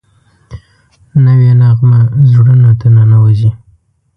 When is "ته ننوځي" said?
2.79-3.51